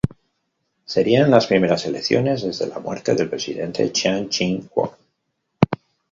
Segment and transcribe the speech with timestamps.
[0.83, 4.91] Serían las primeras elecciones desde la muerte del presidente Chiang Ching-kuo.